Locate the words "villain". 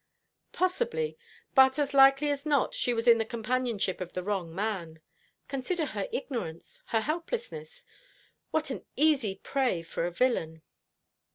10.11-10.63